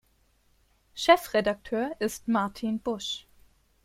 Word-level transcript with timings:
Chefredakteur 0.95 1.91
ist 1.99 2.27
Martin 2.27 2.79
Busch. 2.79 3.27